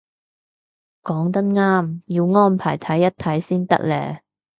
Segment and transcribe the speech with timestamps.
[1.03, 4.21] 講得啱，要安排睇一睇先得嘞